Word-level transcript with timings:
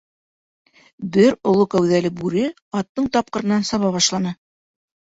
Бер 1.17 1.37
оло 1.51 1.67
кәүҙәле 1.75 2.13
бүре 2.23 2.49
аттың 2.81 3.13
тапҡырынан 3.19 3.71
саба 3.73 3.95
башланы. 4.01 4.39